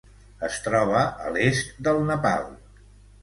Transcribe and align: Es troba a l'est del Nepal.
Es 0.45 0.55
troba 0.67 1.03
a 1.25 1.33
l'est 1.35 1.77
del 1.89 2.01
Nepal. 2.09 2.47